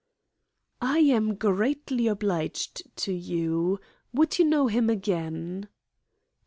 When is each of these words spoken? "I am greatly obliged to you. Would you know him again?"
"I 0.81 0.97
am 0.97 1.35
greatly 1.35 2.07
obliged 2.07 2.91
to 2.97 3.13
you. 3.13 3.79
Would 4.13 4.39
you 4.39 4.45
know 4.45 4.65
him 4.65 4.89
again?" 4.89 5.69